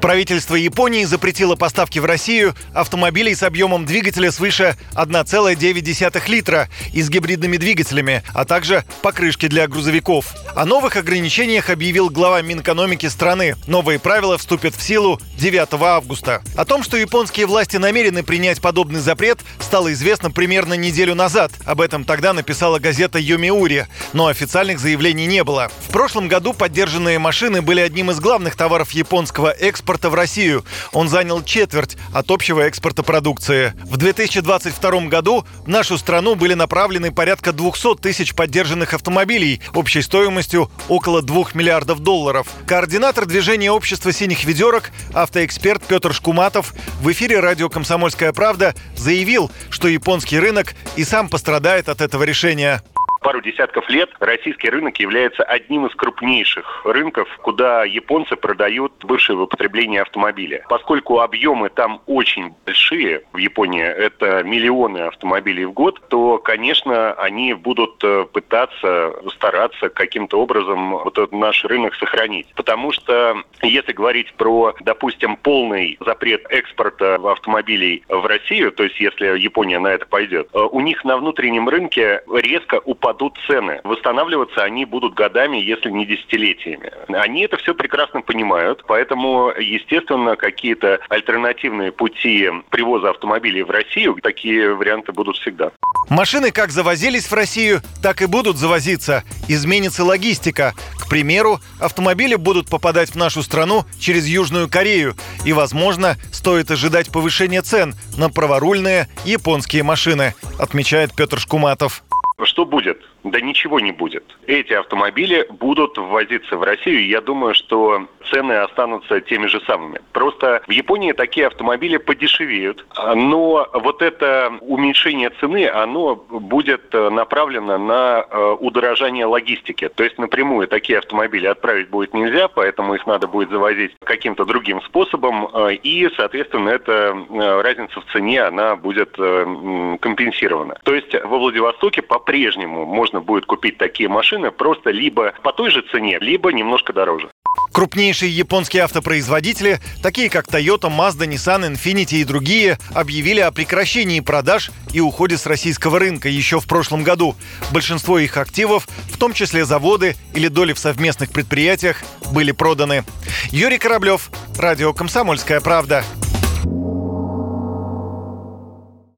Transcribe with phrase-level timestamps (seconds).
[0.00, 7.10] Правительство Японии запретило поставки в Россию автомобилей с объемом двигателя свыше 1,9 литра и с
[7.10, 10.34] гибридными двигателями, а также покрышки для грузовиков.
[10.56, 13.56] О новых ограничениях объявил глава Минэкономики страны.
[13.66, 16.42] Новые правила вступят в силу 9 августа.
[16.56, 21.52] О том, что японские власти намерены принять подобный запрет, стало известно примерно неделю назад.
[21.66, 25.70] Об этом тогда написала газета «Йомиури», но официальных заявлений не было.
[25.88, 30.64] В прошлом году поддержанные машины были одним из главных товаров японского экспорта экспорта в Россию.
[30.92, 33.72] Он занял четверть от общего экспорта продукции.
[33.82, 40.70] В 2022 году в нашу страну были направлены порядка 200 тысяч поддержанных автомобилей общей стоимостью
[40.88, 42.46] около 2 миллиардов долларов.
[42.68, 49.88] Координатор движения общества синих ведерок, автоэксперт Петр Шкуматов в эфире радио «Комсомольская правда» заявил, что
[49.88, 52.80] японский рынок и сам пострадает от этого решения
[53.20, 59.42] пару десятков лет российский рынок является одним из крупнейших рынков, куда японцы продают бывшие в
[59.42, 60.64] употреблении автомобили.
[60.68, 67.54] Поскольку объемы там очень большие, в Японии это миллионы автомобилей в год, то, конечно, они
[67.54, 72.48] будут э, пытаться, стараться каким-то образом вот этот наш рынок сохранить.
[72.54, 79.38] Потому что если говорить про, допустим, полный запрет экспорта автомобилей в Россию, то есть если
[79.38, 83.80] Япония на это пойдет, э, у них на внутреннем рынке резко упадет упадут цены.
[83.84, 86.92] Восстанавливаться они будут годами, если не десятилетиями.
[87.08, 94.74] Они это все прекрасно понимают, поэтому, естественно, какие-то альтернативные пути привоза автомобилей в Россию, такие
[94.74, 95.72] варианты будут всегда.
[96.08, 99.24] Машины как завозились в Россию, так и будут завозиться.
[99.48, 100.74] Изменится логистика.
[100.98, 105.14] К примеру, автомобили будут попадать в нашу страну через Южную Корею.
[105.44, 112.02] И, возможно, стоит ожидать повышения цен на праворульные японские машины, отмечает Петр Шкуматов.
[112.44, 113.02] Что будет?
[113.24, 114.24] Да ничего не будет.
[114.46, 117.06] Эти автомобили будут ввозиться в Россию.
[117.06, 120.00] Я думаю, что цены останутся теми же самыми.
[120.12, 122.84] Просто в Японии такие автомобили подешевеют.
[123.14, 129.88] Но вот это уменьшение цены, оно будет направлено на э, удорожание логистики.
[129.88, 134.80] То есть напрямую такие автомобили отправить будет нельзя, поэтому их надо будет завозить каким-то другим
[134.82, 135.48] способом.
[135.52, 140.76] Э, и, соответственно, эта э, разница в цене, она будет компенсирована.
[140.84, 145.82] То есть во Владивостоке по-прежнему можно будет купить такие машины просто либо по той же
[145.90, 147.28] цене, либо немножко дороже.
[147.72, 154.70] Крупнейшие японские автопроизводители, такие как Toyota, Mazda, Nissan, Infiniti и другие, объявили о прекращении продаж
[154.92, 157.34] и уходе с российского рынка еще в прошлом году.
[157.72, 162.00] Большинство их активов, в том числе заводы или доли в совместных предприятиях,
[162.32, 163.02] были проданы.
[163.50, 166.04] Юрий Кораблев, Радио «Комсомольская правда».